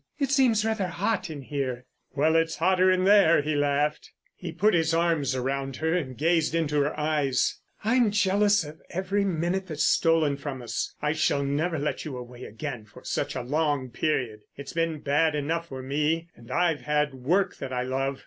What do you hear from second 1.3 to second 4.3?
here." "Well, it's hotter in there," he laughed.